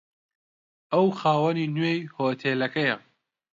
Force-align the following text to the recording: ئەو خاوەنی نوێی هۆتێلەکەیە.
ئەو 0.91 1.07
خاوەنی 1.19 1.71
نوێی 1.75 2.01
هۆتێلەکەیە. 2.17 2.95